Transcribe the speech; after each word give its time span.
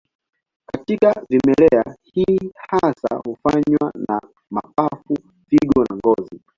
Katika 0.71 1.25
vimelea, 1.29 1.95
hii 2.03 2.51
hasa 2.55 3.15
hufanywa 3.25 3.93
na 4.07 4.21
mapafu, 4.51 5.17
figo 5.47 5.83
na 5.89 5.95
ngozi. 5.95 6.41